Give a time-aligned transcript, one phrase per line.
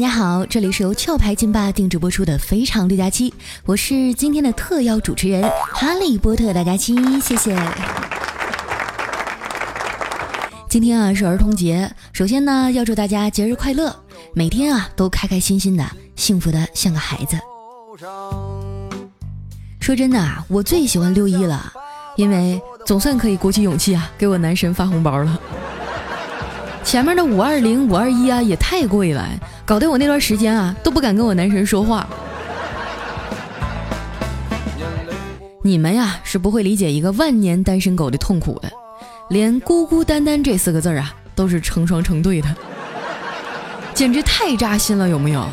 [0.00, 3.30] 大家好，这里是由壳牌金霸定制播出的《非常六加七》，
[3.66, 7.54] 我是今天的特邀主持人哈利波特大家七，谢谢。
[10.70, 13.94] 今天啊是儿童节，首先呢要祝大家节日快乐，
[14.32, 15.84] 每天啊都开开心心的，
[16.16, 17.36] 幸福的像个孩子。
[19.80, 21.70] 说真的啊，我最喜欢六一了，
[22.16, 25.38] 因为总算可以鼓起勇气啊给我男神发红包了。
[26.82, 29.28] 前面的五二零、五二一啊也太贵了，
[29.70, 32.04] 搞得我那段时间啊都不敢跟我男神说话。
[35.62, 38.68] 你们呀是不会理解一个万年单身狗的痛苦的，
[39.28, 42.52] 连孤孤单单这四个字啊都是成双成对的，
[43.94, 45.46] 简直太扎心了，有没有？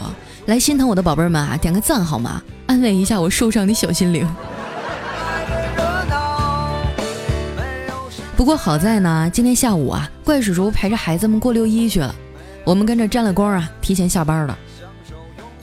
[0.48, 2.42] 来心疼我的宝贝们啊，点个赞好吗？
[2.66, 4.28] 安慰一下我受伤的小心灵。
[8.36, 12.16] 不过好在呢，今天下午啊，怪叔叔陪着孩子们过六一去了，
[12.68, 14.60] 我们跟着沾了光啊，提前下班了。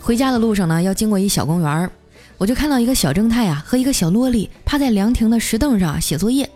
[0.01, 1.91] 回家的路上呢，要经过一小公园，
[2.39, 6.51] 我就看到一个小正太啊和一个小萝莉趴在凉亭的石凳上写作业。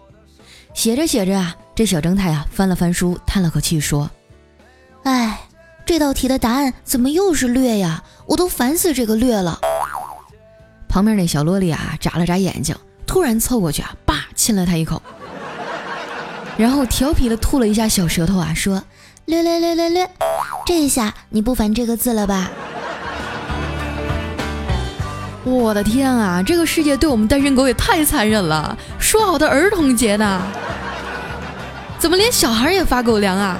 [0.72, 4.10] 写着写着啊，这小正太啊翻了翻书，叹了口气说
[5.04, 5.38] ：“哎，
[5.84, 8.02] 这道题的答案怎么又是略呀？
[8.24, 9.60] 我都烦死这个略了。”
[10.88, 12.74] 旁边那小萝莉啊眨了眨眼睛，
[13.06, 15.02] 突然凑过去啊，叭亲了他一口。
[16.56, 18.82] 然后调皮的吐了一下小舌头啊，说
[19.28, 20.10] ：“略略略略略，
[20.64, 22.50] 这一下你不烦这个字了吧？”
[25.44, 28.74] 我的天啊，这个世界对我们单身狗也太残忍了！
[28.98, 30.42] 说好的儿童节呢？
[31.98, 33.58] 怎么连小孩也发狗粮啊？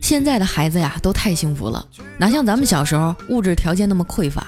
[0.00, 1.84] 现在的孩子呀，都太幸福了，
[2.16, 4.46] 哪像咱们小时候物质条件那么匮乏。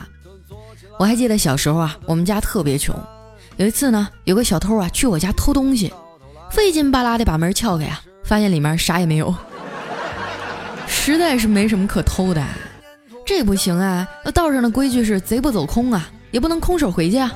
[0.98, 2.98] 我还记得小时候啊，我们家特别穷。
[3.60, 5.92] 有一次呢，有个小偷啊去我家偷东西，
[6.50, 9.34] 费劲巴拉的把门撬开啊，发现里面啥也没有，
[10.88, 12.42] 实在是没什么可偷的。
[13.26, 17.30] 这不行啊，那道上的规矩是贼不走空啊，也不能空手回去啊。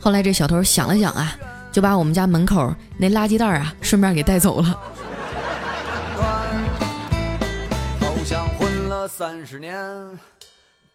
[0.00, 1.36] 后来这小偷想了想啊，
[1.70, 4.80] 就把我们家门口那垃圾袋啊顺便给带走了。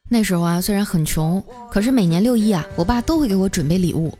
[0.08, 4.16] 那时候啊，虽然很穷，可是每年六一啊，我爸都会给我准备礼物，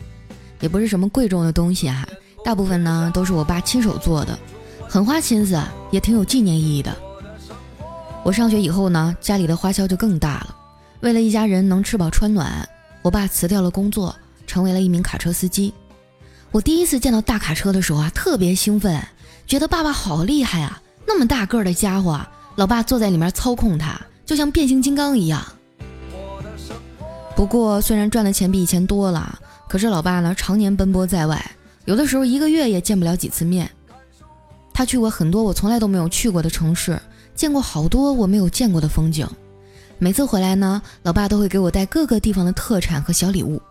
[0.59, 2.07] 也不是什么贵重的东西啊，
[2.44, 4.38] 大部分呢都是我爸亲手做的，
[4.90, 6.95] 很花心思，也挺有纪念意义的。
[8.24, 10.56] 我上学以后呢，家里的花销就更大了，
[11.01, 12.68] 为了一家人能吃饱穿暖，
[13.03, 14.16] 我爸辞掉了工作，
[14.47, 15.72] 成为了一名卡车司机。
[16.51, 19.00] 我第一次见到大卡车的时候啊，特别兴奋，
[19.45, 22.19] 觉得爸爸好厉害啊，那么大个的家伙，
[22.56, 25.45] 老爸坐在里面操控它，就像变形金刚一样。
[27.35, 29.38] 不过，虽然赚的钱比以前多了，
[29.68, 31.51] 可是老爸呢，常年奔波在外，
[31.84, 33.69] 有的时候一个月也见不了几次面。
[34.73, 36.97] 他去过很多我从来都没有去过的城市，
[37.35, 39.28] 见过好多我没有见过的风景。
[39.97, 43.62] 每次回来呢，老爸都会给我带各个地方的特产和小礼物。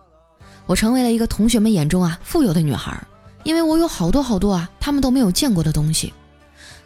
[0.67, 2.95] 我成为了一个同学们眼中啊富有的女孩，
[3.43, 6.13] 因为我有好多好多啊他们都没有见过的东西。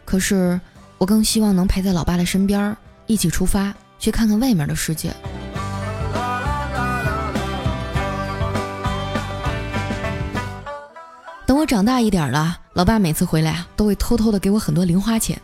[0.06, 0.58] 可是，
[0.96, 2.74] 我更希望能陪在老爸的身边，
[3.06, 5.12] 一起出发去看看外面的世界。
[11.50, 15.36] 等我长大一点了，老爸每次回来啊，都会偷偷的给我很多零花钱，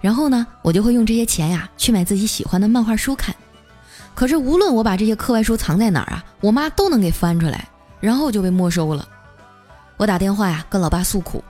[0.00, 3.32] 然后呢，我就会用这些钱呀去买自己喜欢的漫画书看。
[4.16, 7.68] 可是无论我把这些课外书藏在哪儿啊，我妈都能给翻出来，
[8.00, 9.06] 然后就被没收了。
[9.96, 11.44] 我打电话呀跟老爸诉苦：“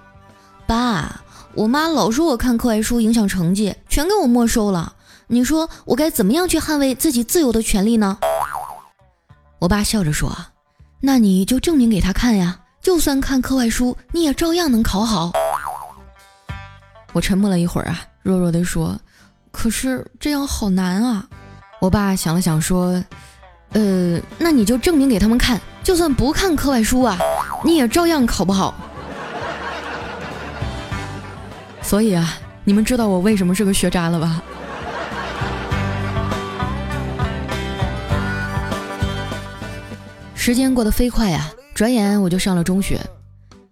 [0.69, 1.23] 爸，
[1.55, 4.97] 我妈老说我看课外书影响成绩，全给我没收了。
[5.29, 8.19] 你说我该怎么样去捍卫自己自由的权利呢？”
[9.61, 10.37] 我爸笑着说
[11.01, 15.33] ：“那你就证明给他看呀。”就算看课外书，你也照样能考好。
[17.15, 18.95] 我沉默了一会儿啊，弱弱的说
[19.51, 21.25] ：“可是这样好难啊。”
[21.81, 23.03] 我爸想了想说
[23.73, 27.17] ：“呃，那你就证明给他们看，就算不看课外书啊，
[27.65, 28.75] 你也照样考不好。
[31.81, 34.43] ”所以啊，你们知道我为什么是个学渣了吧？
[40.35, 41.51] 时间过得飞快呀。
[41.75, 43.01] 转眼我就上了中学，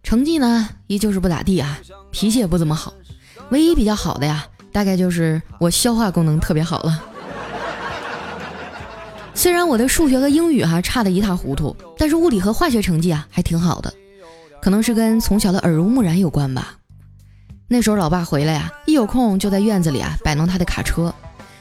[0.02, 1.78] 成绩呢依旧是不咋地啊，
[2.10, 2.92] 脾气也不怎么好。
[3.50, 7.00] 唯一比较好的呀，大概就是我消化功能特别好了。
[9.34, 13.94] 虽然我的数学和英语哈差的一塌糊涂，但是物理和化学成绩啊还挺好的，
[14.60, 16.74] 可能是跟从小的耳濡目染有关吧。
[17.68, 21.14] 那时候老爸回来呀，一有空就在院子里啊摆弄他的卡车，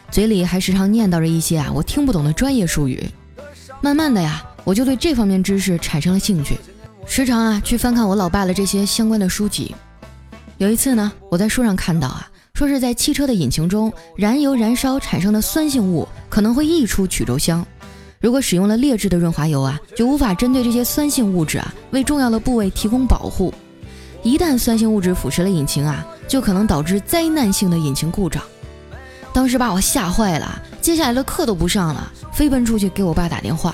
[0.09, 3.07] 嘴里还时常念叨着一些啊我听不懂的专业术语。
[3.79, 4.43] 慢慢的呀。
[4.63, 6.57] 我就对这方面知识产生了兴趣，
[7.05, 9.75] 时常啊去翻看我老爸的这些相关的书籍。
[10.57, 17.65] 有一次呢，我在书上看到啊，说是在汽车的引擎中燃油燃烧产生的酸性物可能会溢出曲轴箱，
[18.19, 23.51] 如果使用了劣质的润滑油啊，就无法针对这些酸性物质啊为重要的部位提供保护。
[24.21, 28.43] 一旦酸性物质腐蚀了引擎啊，就可能导致灾难性的引擎故障。
[29.33, 33.73] 当时把我吓坏了，接下来的课都不上了，飞奔出去给我爸打电话。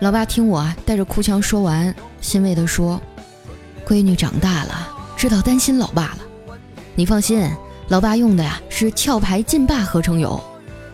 [0.00, 3.00] 老爸听我带着哭腔说完，欣慰地说
[3.88, 6.18] ：“闺女长大了。”知道担心老爸了，
[6.94, 7.50] 你放心，
[7.88, 10.38] 老爸用的呀是壳牌劲霸合成油，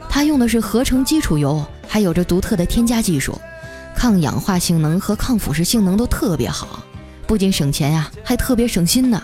[0.09, 3.37] 它用的是合成基础油，还有着独特的添加技术，
[3.97, 6.85] 抗氧化性能和抗腐蚀性能都特别好，
[7.27, 9.21] 不仅省钱呀，还特别省心呢。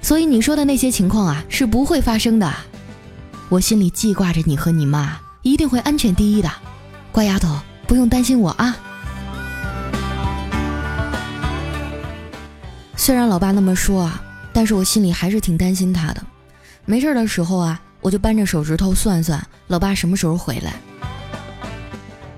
[0.00, 2.50] 所以你说的那些情况啊是不会发生的。
[3.50, 6.50] 我心里记挂着你和你妈，一定会安全第一的，
[7.12, 7.54] 乖丫头，
[7.86, 8.74] 不用担心我啊。
[13.04, 14.22] 虽然老爸那么说啊，
[14.52, 16.24] 但是我心里还是挺担心他的。
[16.84, 20.74] 没事的时候啊，我就扳着手指头算算老爸什么时候回来。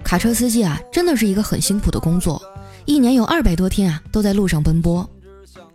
[0.02, 2.42] 卡车司机啊，真的是一个很辛苦的工作，
[2.86, 5.06] 一年有二百多天啊都在路上奔波。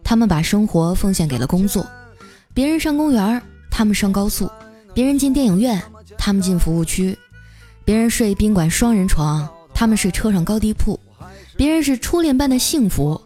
[0.04, 1.86] 他们把生活奉献给了工作，
[2.56, 3.40] 别人上公园，
[3.70, 4.48] 他们上高速；
[4.96, 5.80] 别人进电影院，
[6.18, 7.16] 他们进服务区；
[7.86, 11.00] 别人睡宾馆双人床，他们睡车上高低铺；
[11.56, 13.22] 别人是初恋般的幸福。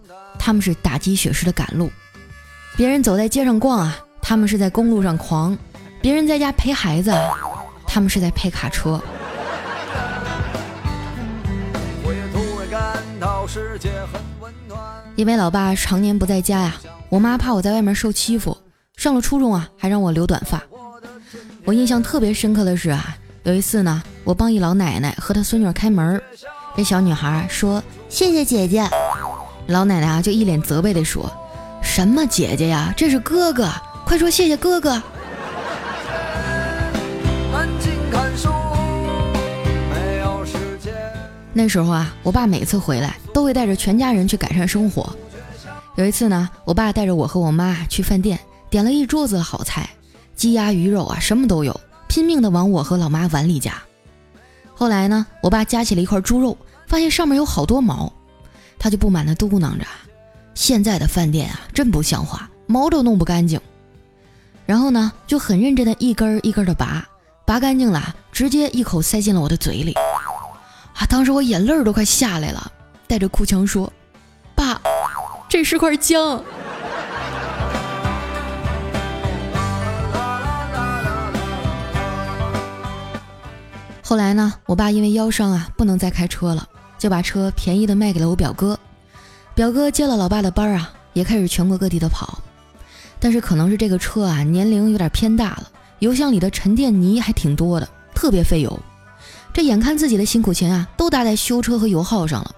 [0.46, 1.90] 他们是打鸡血似的赶路，
[2.76, 5.56] 别人走在街上逛啊，他们是在公路上狂；
[6.02, 7.14] 别人在家陪孩子，
[7.88, 9.02] 他们是在配卡车。
[15.16, 16.76] 因为老爸常年不在家呀，
[17.08, 18.58] 我妈怕我在外面受欺负，
[18.98, 20.62] 上了初中啊，还让我留短发。
[21.64, 26.22] 我印象特别深刻的是啊，有一次呢，我帮一老奶奶和她孙女开门，
[26.76, 28.86] 这小女孩说：“谢谢姐姐。”
[29.68, 31.32] 老奶奶啊，就一脸责备地说
[31.82, 33.70] ：“什么姐姐呀，这是哥哥，
[34.06, 35.02] 快说谢谢哥哥。”
[41.56, 45.16] 那时候啊，我爸每次回来都会带着全家人去改善生活。
[45.96, 48.40] 有一次呢，我爸带着我和我妈去饭店，
[48.70, 49.88] 点了一桌子的好菜，
[50.36, 53.76] 鸡鸭鱼肉啊，什么都有，拼命的往我和老妈碗里夹。
[54.74, 56.58] 后来呢，我爸夹起了一块猪肉，
[56.88, 58.12] 发现上面有好多毛。
[58.84, 59.86] 他就不满地嘟囔着
[60.54, 63.58] ：“现在的饭店啊，真不像话，毛都弄不干净。”
[64.68, 67.08] 然后呢，就很认真的一根一根的拔，
[67.46, 69.94] 拔干净了，直接一口塞进了我的嘴里。
[69.94, 72.70] 啊，当时我眼泪都快下来了，
[73.08, 73.90] 带着哭腔说
[74.54, 74.82] ：“爸，
[75.48, 76.44] 这是块姜。”
[84.04, 86.68] 后来呢，我爸因为腰伤啊，不能再开车了。
[87.04, 88.80] 就把车便宜的卖给了我表哥，
[89.54, 92.40] 表哥接了老爸的班啊，也开始全国各地的跑。
[93.20, 95.70] 但是可能是这个车啊年龄有点偏大了，
[96.00, 98.80] 油箱里的沉淀泥还挺多的，特别费油。
[99.52, 102.56] 这眼看自己的辛苦钱啊都搭在修车和油耗上了，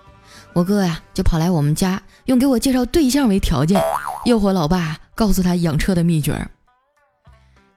[0.53, 3.81] 我哥呀就跑来我们家，用给我介绍对象为条件，
[4.25, 6.47] 诱惑老爸告诉他养车的秘诀。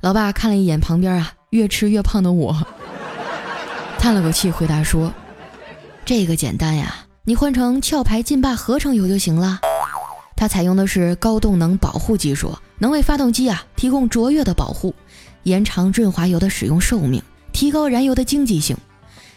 [0.02, 2.54] 老爸看了一眼旁边啊越吃越胖的我，
[3.98, 5.10] 叹了口气回答说。
[6.08, 9.60] 这个简单呀，你换成壳牌劲霸合成油就行了。
[10.36, 14.94] 它采用的是高动能保护技术，能为发动机啊提供卓越的保护，
[15.42, 17.22] 延长润滑油的使用寿命，
[17.52, 18.74] 提高燃油的经济性。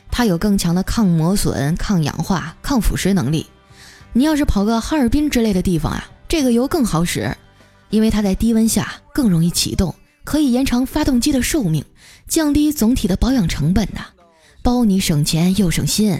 [0.09, 3.47] 它有更强的抗磨损、抗氧化、抗腐蚀能力。
[4.13, 7.35] 你要是跑个哈尔滨之类的地方啊，这个油更好使，
[7.89, 11.83] 因为它在低温下更容易启动，可以延长发动机的寿命，
[12.29, 14.05] 降低总体的保养成本呐，
[14.63, 16.17] 包你省钱又省心。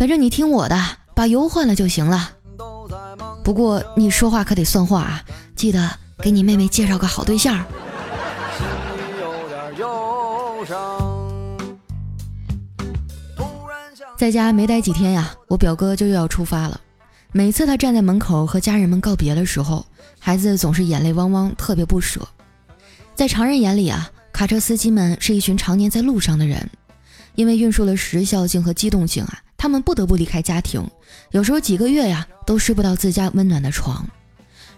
[0.00, 0.82] 反正你听我的，
[1.14, 2.30] 把油换了就行了。
[3.44, 5.22] 不过你说话可得算话啊，
[5.54, 5.90] 记得
[6.22, 7.62] 给你妹妹介绍个好对象。
[14.16, 16.80] 在家没待几天呀，我表哥就又要出发了。
[17.32, 19.84] 每次他站在门口和家人们告别的时候，
[20.18, 22.26] 孩子总是眼泪汪汪，特别不舍。
[23.14, 26.70] 在常人眼里啊，卡车司机们是一群常年在路上的人，
[27.34, 29.42] 因为运输的时效性和机动性啊。
[29.60, 30.82] 他们不得不离开家庭，
[31.32, 34.08] 有时候几个月呀都睡不到自家温暖的床，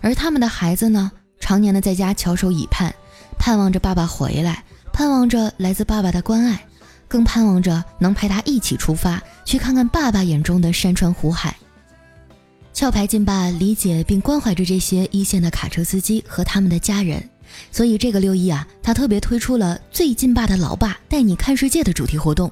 [0.00, 2.92] 而他们的孩子呢，常年的在家翘首以盼，
[3.38, 6.66] 盼望着爸爸回来，盼望着来自爸爸的关爱，
[7.06, 11.56] 更盼望着能陪他一起出发，去看看爸爸眼中的山川湖海。
[12.74, 17.22] 壳牌劲霸理解并关怀着这些一线的卡车司机和他们的家人，
[17.70, 22.50] 所以这个六一啊，他特别推出了最劲霸的老爸带你看世界的主题活动。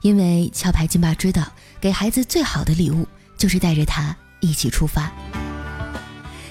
[0.00, 1.46] 因为壳牌金爸知道，
[1.80, 5.10] 给孩子最好的礼物就是带着他一起出发。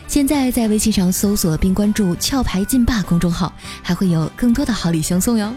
[0.08, 5.54] 现在在微信上搜索并关注“壳牌劲霸”公众号，还会有更多的好礼相送哟。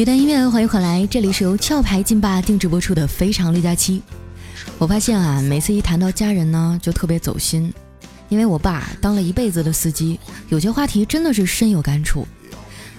[0.00, 3.98] 一段音乐，欢迎回来，这里是由壳牌劲霸定制播出的《非常六加七》。
[4.78, 7.70] 我发现啊，每次一谈到家人呢，就特别走心，
[8.30, 12.26] 因为我爸当了一辈子的司机，有些话题真的是深有感触。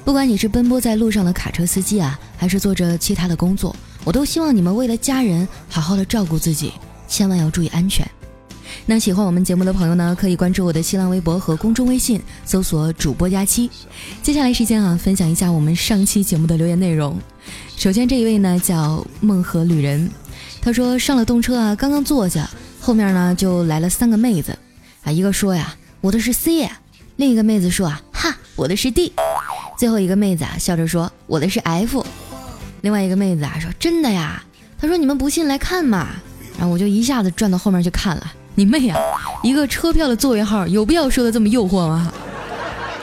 [0.05, 6.72] 不管你是奔波在路上的卡车司机啊，还是做着其他的工作，我都希望你们为了家人好好的照顾自己，
[7.08, 8.08] 千万要注意安全。
[8.86, 13.70] 那喜欢我们节目的朋友呢，可以关注我的新浪微博和公众微信，搜索主播佳期。
[14.22, 17.18] 接下来时间啊，分享一下我们上期节目的留言内容。
[17.78, 20.10] 首先这一位呢叫梦河旅人，
[20.62, 22.50] 他说上了动车啊，刚刚坐下，
[22.80, 24.58] 后面呢就来了三个妹子，
[25.04, 26.70] 啊一个说呀我的是 C，
[27.16, 29.13] 另一个妹子说啊哈我的是 D，
[29.78, 32.06] 最后一个妹子啊笑着说我的是 F，
[32.82, 34.44] 另外一个妹子啊说真的呀，
[34.80, 36.10] 他说你们不信来看嘛，
[36.58, 38.34] 然后我就一下子转到后面去看了。
[38.53, 38.98] 你妹呀！
[39.43, 42.12] 一个车票的座位号有必要说的这么诱惑吗？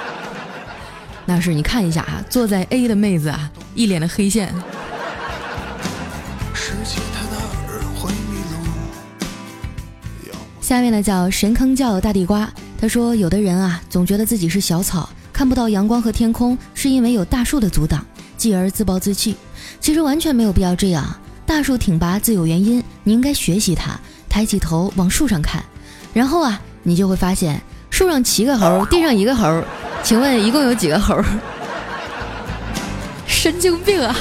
[1.24, 4.54] 那是你看一下啊，坐在 A 的妹子啊，一脸的黑线。
[10.60, 12.46] 下面呢叫神坑教大地瓜，
[12.78, 18.04] 他说有的人啊，总觉得自己是小草，看不到阳光和天空，是因为有大树的阻挡，
[18.36, 19.34] 继而自暴自弃。
[19.80, 21.04] 其实完全没有必要这样，
[21.46, 23.98] 大树挺拔自有原因，你应该学习它。
[24.28, 25.64] 抬起头往树上看，
[26.12, 29.62] 然后啊，你就会发现树上七个猴，地上一个猴。
[30.02, 31.20] 请问一共有几个猴？
[33.26, 34.14] 神经病啊！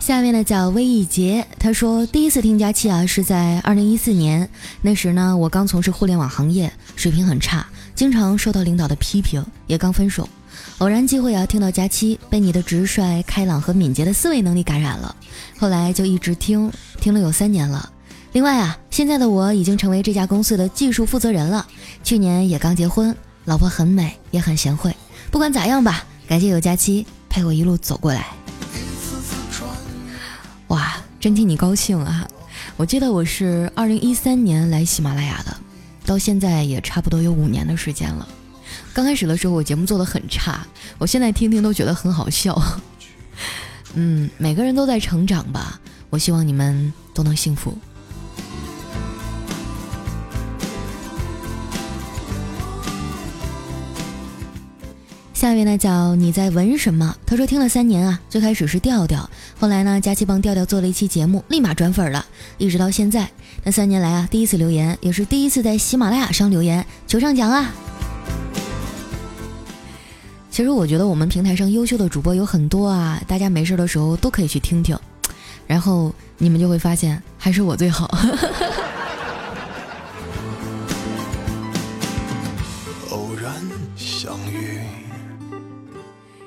[0.00, 4.48] 下面呢叫魏一杰，他说第一次听佳期啊是在二零一四年，
[4.82, 10.28] 那时呢我刚从事互联网行业，水平很差，经常受到领导的批评，也刚分手。
[10.78, 15.14] 偶然机会啊，听到佳期，被你的直率、开朗和敏捷的思维能力感染了，
[15.56, 17.90] 后来就一直听，听了有三年了。
[18.32, 21.64] 另外啊，现在的我已经成为这家公司的技术负责人了，
[22.02, 24.94] 去年也刚结婚，老婆很美，也很贤惠。
[25.30, 28.26] 不管咋样吧，感谢有佳期陪我一路走过来。
[30.68, 32.26] 哇，真替你高兴啊！
[32.76, 35.56] 我记得我是二零一三年来喜马拉雅的，
[36.04, 38.26] 到现在也差不多有五年的时间了。
[38.94, 40.64] 刚开始的时候，我节目做的很差，
[40.98, 42.56] 我现在听听都觉得很好笑。
[43.94, 47.76] 嗯，每个人都在成长吧，我希望你们都能幸福。
[55.32, 57.16] 下一位呢叫你在闻什么？
[57.26, 62.24] 他说听了三年啊，最开始是调调，后来呢佳期帮调调做了一期节目，立马转粉了，
[62.58, 63.28] 一直到现在。
[63.64, 67.74] 那三年来啊，第一次留言，也是第一次在喜马拉雅上留言，求上奖啊！
[70.54, 74.96] 其实我觉得我们平台上优秀的主播有很多啊，大家没事的时候都可以去听听，
[75.66, 78.06] 然后你们就会发现还是我最好。
[83.10, 83.52] 偶然
[83.96, 84.78] 相遇。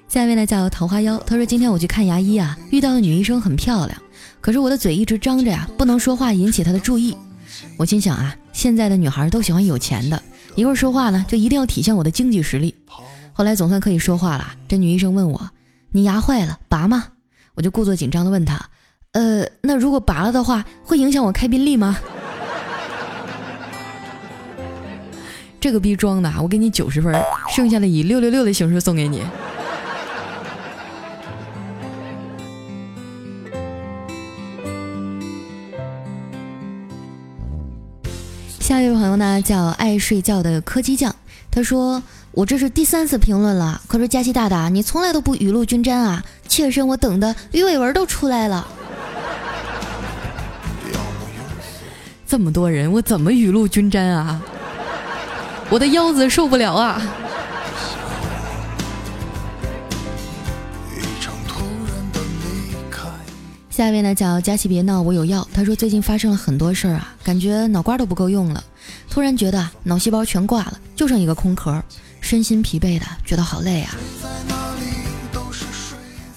[0.07, 4.01] 下一位呢叫桃花妖，他说今天我去看牙医啊，遇到的女医生很漂亮，
[4.39, 7.13] 可是我的嘴一直张着呀，不能说话引起她的注意。
[7.75, 10.23] 我心想啊，现在的女孩都喜欢有钱的，
[10.55, 12.73] 一会儿说话呢就一定要体现我的经济实力。
[13.38, 15.51] 后来总算可以说话了，这女医生问我
[15.94, 17.10] ：“你牙坏了，拔吗？”
[17.53, 18.60] 我就故作紧张的问她
[19.13, 22.00] ：“呃，那如果拔了的话，会影响我开宾利吗？”
[25.62, 27.13] 这个逼装的，我给你九十分，
[27.48, 29.22] 剩下的以六六六的形式送给你。
[38.60, 41.15] 下一位朋友呢，叫爱睡觉的柯基酱，
[41.51, 42.01] 他说。
[42.38, 46.24] 我这是第三次评论了，可是佳期大大，你从来都不雨露均沾啊！
[46.48, 48.67] 妾身我等的鱼尾纹都出来了。
[52.27, 54.39] 这么多人，我怎么雨露均沾啊？
[55.72, 57.01] 我的腰子受不了啊！
[63.72, 65.48] 下一位呢，叫佳琪别闹，我有药。
[65.51, 68.63] 他说最近发生了很多事儿啊，感觉脑瓜都不够用了，
[69.10, 71.84] 突然觉得脑细胞全挂了，就剩一个空壳。
[72.27, 73.96] 身心疲惫的，觉得好累啊。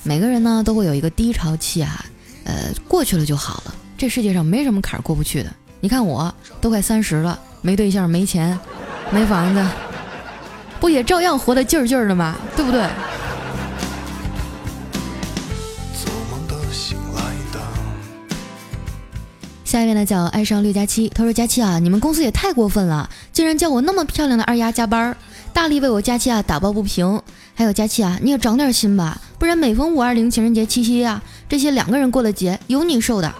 [0.04, 2.04] 每个人呢都会有一个低潮期啊，
[2.44, 3.74] 呃，过去了就好了。
[3.98, 5.52] 这世界上没什么坎儿过不去的。
[5.80, 8.56] 你看我都快三十了，没对象，没钱，
[9.10, 9.66] 没房子，
[10.78, 12.36] 不也照样活得劲儿劲儿的吗？
[12.54, 12.88] 对不对？
[19.64, 25.16] 下一位呢叫爱上六加七，他说佳期啊，你们公司也太过分了，竟然叫我那么漂亮的二丫加班儿，
[25.52, 27.20] 大力为我佳期啊打抱不平。
[27.54, 33.30] 还有佳期啊，你也长点心吧，不然每逢五二零、情人节、七夕啊，这些两个人过的节，有你受的。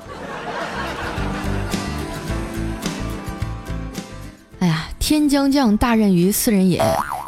[4.61, 6.85] 哎呀，天将降大任于斯人也，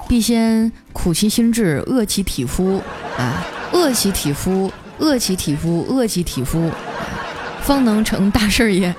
[0.06, 2.82] 必先苦其心志，饿其体肤
[3.16, 6.70] 啊，饿其体肤，饿其体肤，饿其体肤，
[7.62, 8.94] 方能成大事也。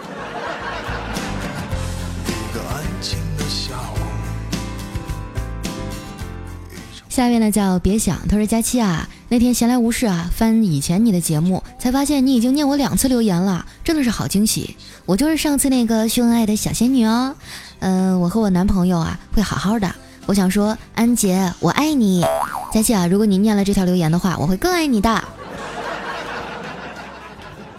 [7.13, 14.75] 下面呢叫别想，他说佳期啊，那天闲来无事啊，翻以前你的节目，才发现你已经念我两次留言了，真的是好惊喜。
[15.05, 17.35] 我就是上次那个秀恩爱的小仙女哦，
[17.81, 19.93] 嗯，我和我男朋友啊会好好的。
[20.25, 22.25] 我想说，安杰，我爱你。
[22.73, 25.23] 佳期啊，如果你念了这条留言的话，我会更爱你的。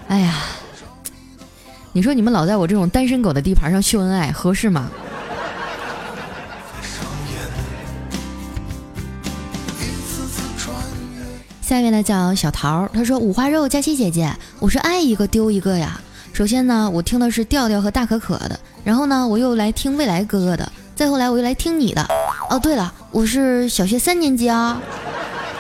[0.07, 0.45] 哎呀，
[1.93, 4.89] 你说你们老在我这种单身狗的地盘上秀恩爱，合适吗？
[11.75, 16.01] 下面呢叫小桃，他说五花肉佳琪姐姐，我是爱一个丢一个呀。
[16.33, 22.07] 首先呢，我听的是调调和大可可的，然后呢，我又来听未来哥哥的，再后来我又来听你的。
[22.49, 24.81] 哦，对了，我是小学三年级啊，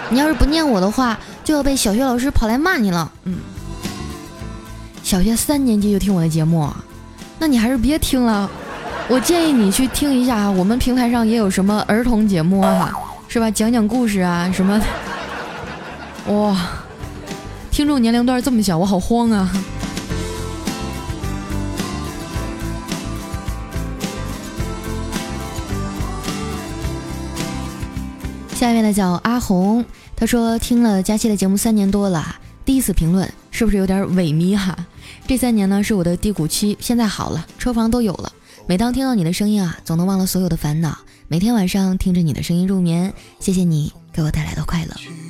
[0.08, 3.10] 你要是不念我的话，就要被小学老师跑来骂你了。
[3.24, 3.38] 嗯，
[5.02, 6.68] 小学三年级就听我的节目，
[7.40, 8.48] 那你还是别听了。
[9.08, 12.92] 我建议你去听一下，我们平台上也有什么儿童节目啊，
[13.26, 13.50] 是吧？
[13.50, 14.80] 讲讲故事啊什么。
[16.26, 16.56] 哇，
[17.70, 19.52] 听众年龄段这么小，我好慌啊！
[28.54, 29.84] 下面呢叫阿红，
[30.16, 34.74] 他说听了佳期的节目三年多了，第一次评论是不是有点萎靡哈？
[35.26, 38.32] 这三年呢是我的低谷期，现在好了，车房都有了。
[38.66, 40.96] 每当听到你的声音啊，总能忘了所有的烦恼。
[41.28, 45.23] 每天晚上听着你的声音入眠，谢谢你给我带来的快乐。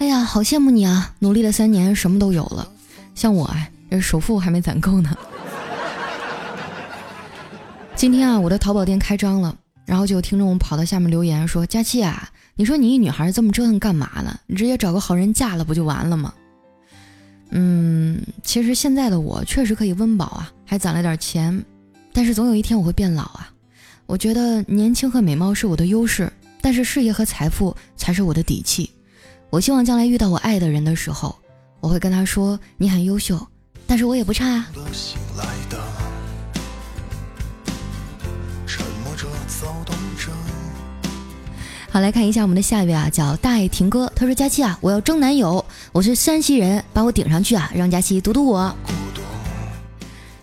[0.00, 1.14] 哎呀，好羡慕你啊！
[1.18, 2.66] 努力了三年，什么都有了。
[3.14, 5.14] 像我啊，这首付还没攒够呢。
[7.94, 14.34] 今天啊，我的淘宝店开张了，然后就有听众跑到下面留言说：“佳期啊，你说你一女孩这么折腾干嘛呢？
[14.46, 16.32] 你直接找个好人嫁了不就完了吗？”
[17.52, 21.62] 嗯，其实现在的我确实可以温饱啊，还攒了点钱，
[22.14, 23.50] 但是总有一天我会变老啊。
[24.06, 26.32] 我觉得年轻和美貌是我的优势，
[26.62, 28.90] 但是事业和财富才是我的底气。
[29.50, 31.36] 我希望将来遇到我爱的人的时候，
[31.80, 33.44] 我会跟他说：“你很优秀，
[33.84, 34.68] 但是我也不差啊。”
[41.90, 44.10] 好，来看一下我们的下一位啊，叫大爱婷哥。
[44.14, 48.72] 他说：“佳期啊，我要争男友，我是山西人，把我顶上去啊，让佳期读读我。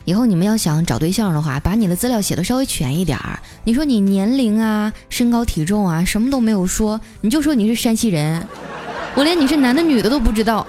[0.04, 3.40] 以后你们要想找对象的话，把你的资料写的稍微全一点儿。
[3.64, 8.46] 你说你年龄啊、身高体重啊，什么都没有说，你就说你是山西人。”
[9.18, 10.64] 我连你是男的女的都不知道。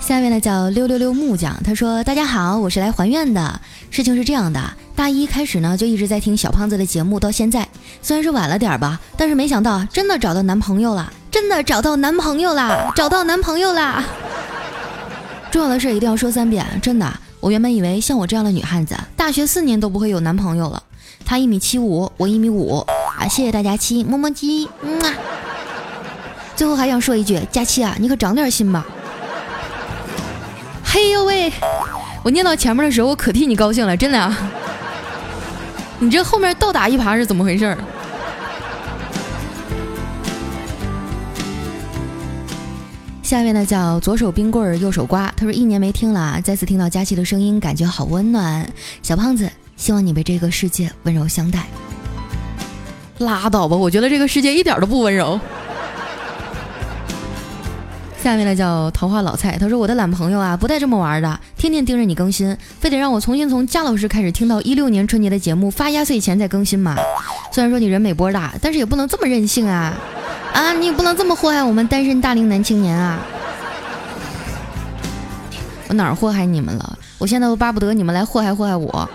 [0.00, 3.60] 下面呢叫六六六木匠，他说：“大家好，我是来还愿的。
[3.92, 4.60] 事情是这样的，
[4.96, 7.68] 大一开始呢就一直在听小胖子的节目，到现在
[8.02, 14.02] 虽然是晚了点吧，但是没想到真的找到男朋友了，真的找到男朋友了，找到男朋友了。
[15.52, 17.08] 重要的事一定要说三遍，真的。”
[17.40, 20.82] 我原本以为像我这样的女汉子，大学四年都不会有男朋友了。
[21.24, 22.84] 他一米七五，我一米五
[23.18, 23.26] 啊！
[23.28, 25.00] 谢谢大家七么么鸡，嗯。
[26.54, 28.84] 最后还想说一句，佳期啊，你可长点心吧。
[30.84, 31.50] 嘿呦喂，
[32.22, 34.20] 我念到前面的时候，我可替你高兴了，真的。
[34.20, 34.36] 啊
[36.02, 37.76] 你这后面倒打一耙是怎么回事？
[43.30, 48.68] 下面呢叫左手冰棍儿右手瓜，他说一年没听了，再次听到佳琪的声音，感觉好温暖。
[49.04, 51.68] 小胖子，希望你被这个世界温柔相待。
[53.18, 55.38] 拉倒吧，我觉得这个世界一点都不温柔。
[58.22, 66.96] 下面呢叫桃花老蔡，他说我的懒朋友啊不带这么玩的，天天盯着你更新，非得让我重新从佳老师开始听到一六年春节的节目发压岁钱再更新嘛。
[67.50, 69.94] 虽然说你人美波大，但是也不能这么任性啊。
[70.52, 73.20] 啊，你也不能这么祸害我们单身大龄男青年啊！
[75.88, 76.98] 我哪儿祸害你们了？
[77.18, 79.08] 我现在都巴不得你们来祸害祸害我。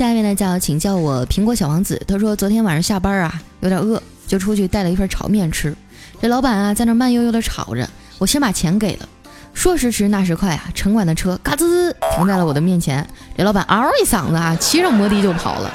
[0.00, 2.00] 下面呢叫请叫我苹果小王子。
[2.08, 5.76] 他说昨天晚上下班啊，有点饿，就出去带了一份炒面吃。
[6.22, 7.86] 这老板啊在那慢悠悠的炒着，
[8.16, 9.06] 我先把钱给了。
[9.52, 10.70] 说时迟，那时快啊！
[10.72, 15.70] 城管的车嘎吱停在了我的面前，这老板嗷一嗓子啊，骑上摩的就跑了，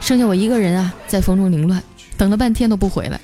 [0.00, 1.80] 剩下我一个人啊，在风中凌乱，
[2.16, 3.20] 等了半天都不回来。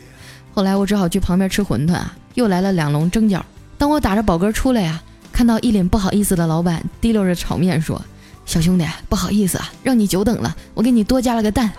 [0.54, 3.42] 后来我只好去旁边吃馄饨啊，又来了两笼蒸饺。
[3.76, 8.00] 当我打着饱嗝出来呀，看到一脸不好意思的老板提溜着炒面说
[8.46, 11.72] ：“小兄弟，不好意思啊，让你久等了，我给你多加了个蛋。”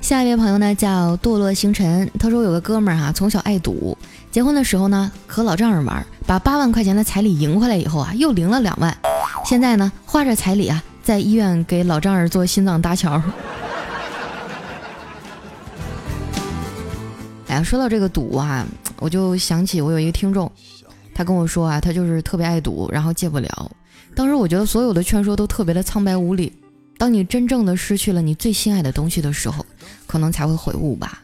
[0.00, 3.96] 下一位朋友呢叫堕落星辰，他说有个哥们儿哈，从小爱赌，
[4.30, 8.96] 结婚的时候呢和老丈人玩，把八万块钱的彩礼赢回来以后啊，又赢了两万，
[9.44, 13.22] 现在呢花着彩礼啊，在医院给老丈人做心脏搭桥。
[17.48, 18.66] 哎呀，说到这个赌啊，
[19.00, 20.50] 我就想起我有一个听众，
[21.14, 23.70] 他跟我说啊，他就是特别爱赌，然后戒不了。
[24.14, 26.52] 当时我觉得所有的劝说都特别的苍白无力。
[26.96, 29.64] 当你真正的失去了你最心爱的东西的时候，
[30.06, 31.22] 可能才会悔悟吧。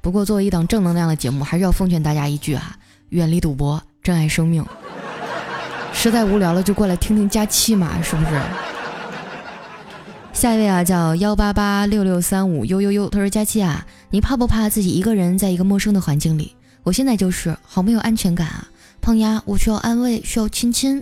[0.00, 2.76] 不过作为一档正能量的节目，还是要奉劝大家一句啊：
[3.08, 4.64] 远离赌博，珍爱生命。
[5.92, 8.40] 实在无聊了就过来听听佳期嘛，是不是？
[10.32, 16.54] 下一位啊，叫幺八八六六三五悠悠悠，他说：佳期啊，你怕不怕自己一个人在一个陌生的环境里？
[16.82, 18.66] 我现在就是好没有安全感啊，
[19.00, 21.00] 胖丫，我需要安慰，需要亲亲。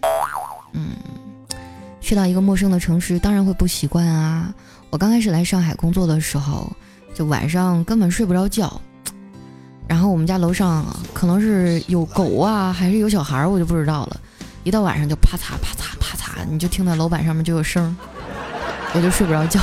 [0.73, 0.91] 嗯。
[2.01, 4.55] 去到一个陌生的城市，当然会不习惯啊！
[4.91, 6.71] 我刚开始来上海工作的时候，
[7.13, 8.81] 就晚上根本睡不着觉。
[9.89, 14.21] 然后我们家楼上可能是有狗啊，还是有小孩，我就不知道了。
[14.63, 17.97] 一到晚上就啪嚓啪嚓啪嚓，你就听到楼板上面就有声，
[18.95, 19.61] 我就睡不着觉。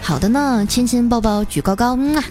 [0.00, 2.24] 好的呢，亲亲抱抱举高高，嗯啊。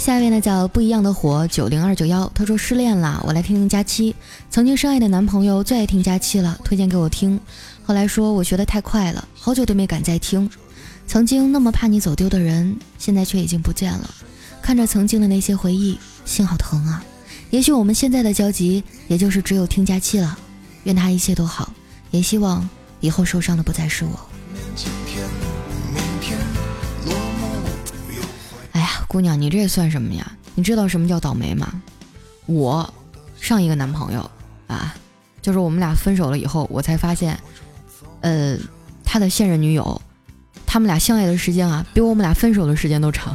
[0.00, 4.16] 下一位呢叫不一样的火九零二九幺，他说失恋了，我来听听佳期。
[4.48, 7.38] 曾经深爱的男朋友最爱听佳期了，推荐给我听。
[7.84, 10.48] 后来说我学得太快了，好久都没敢再听。
[11.06, 14.08] 曾经那么怕你走丢的人，现在却已经不见了。
[14.62, 17.04] 看着曾经的那些回忆，心好疼啊。
[17.50, 20.38] 也许我们现在的交集，也就是只有听佳期了。
[20.84, 21.70] 愿他一切都好，
[22.10, 22.66] 也希望
[23.00, 24.18] 以后受伤的不再是我。
[29.10, 30.30] 姑娘，你这算什么呀？
[30.54, 31.82] 你知道什么叫倒霉吗？
[32.46, 32.94] 我
[33.40, 34.30] 上一个男朋友
[34.68, 34.94] 啊，
[35.42, 37.36] 就是我们俩分手了以后，我才发现，
[38.20, 38.56] 呃，
[39.04, 40.00] 他的现任女友，
[40.64, 43.34] 他们俩相爱的时间啊，比我们俩分手的时间都长。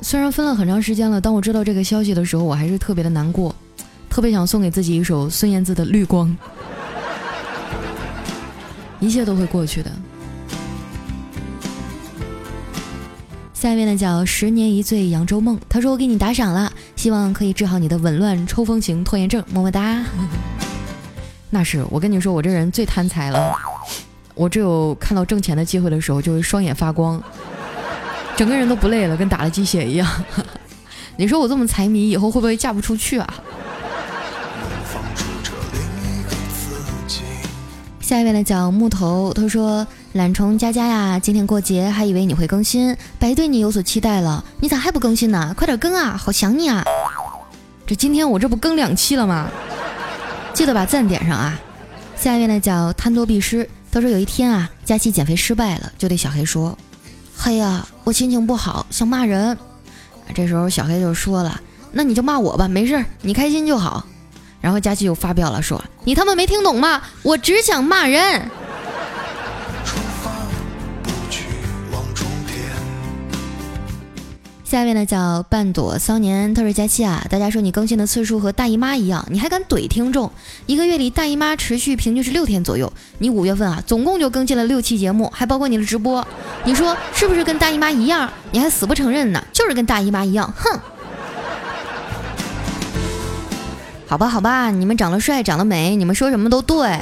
[0.00, 3.54] 虽然分了很长时间了，当我知道这个消息的时候，我还是特别的难过，
[4.08, 6.26] 特别想送给自己一首孙燕姿的《绿光》，
[8.98, 9.92] 一切都会过去的。
[13.64, 20.04] 下面呢叫十年一醉扬州梦，他说我给你打赏了，希望可以治好你的紊乱抽风型拖延症，么么哒。
[21.48, 23.56] 那是我跟你说，我这人最贪财了，
[24.34, 27.18] 我只有看到挣钱的机会的时候，就会双眼发光，
[28.36, 30.06] 整个人都不累了，跟打了鸡血一样。
[31.16, 33.34] 你说我这么财迷，以后会不会嫁不出去啊？
[37.98, 39.86] 下一位呢叫木头，他说。
[40.14, 44.44] 懒虫佳佳呀，今天过节还以为你会更新，白对你有所期待了。
[44.60, 45.52] 你咋还不更新呢？
[45.58, 46.84] 快点更啊，好想你啊！
[47.84, 49.50] 这今天我这不更两期了吗？
[50.54, 51.58] 记得把赞点上啊！
[52.16, 56.78] 下一位呢叫贪多必失，他说有一天啊，佳期减肥失败了，就对小黑说
[57.36, 59.58] ：“黑呀，我心情不好，想骂人。”
[60.32, 64.06] 这时候小黑就说了：“那你就骂我吧，没事，你开心就好。”
[64.62, 67.02] 然后佳期又发飙了，说：“你他妈没听懂吗？
[67.24, 68.48] 我只想骂人。”
[74.74, 80.28] 下一位呢叫半朵骚年，他说佳期啊，大家说你更新的次数和大姨妈一样，你还敢怼听众？
[80.66, 86.26] 一个月里大姨妈持续平均是六天左右，你五月份啊总共就更新了六期节目，还包括你的直播，
[86.64, 88.28] 你说是不是跟大姨妈一样？
[88.50, 89.40] 你还死不承认呢？
[89.52, 90.76] 就是跟大姨妈一样，哼！
[94.08, 96.98] 好吧好吧，你们长得帅长得美，你们说什么都对。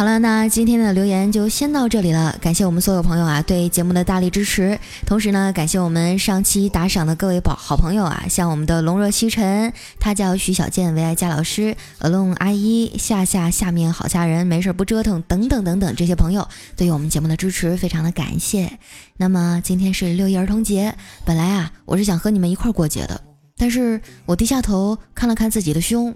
[0.00, 2.34] 好了，那今天的留言就先到这里了。
[2.40, 18.78] 感谢我们所有朋友啊对节目的大力支持，同时呢，感谢我们上期打赏的各位宝好朋友啊，像我们的龙若西尘，他叫徐小健，为爱佳老师，alone 阿姨，夏夏下面好吓人，没事不折腾，等等等等这些朋友对于我们节目的支持，非常的感谢。
[19.18, 20.94] 那么今天是六一儿童节，
[21.26, 23.20] 本来啊我是想和你们一块儿过节的，
[23.58, 26.14] 但是我低下头看了看自己的胸，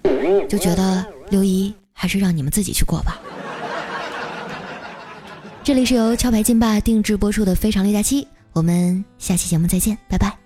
[0.49, 3.21] 就觉得六一还是让你们自己去过吧。
[5.65, 8.23] 这里是由壳牌金霸定制播出的《非常六加七》，
[8.53, 10.44] 我们下期节目再见，拜拜。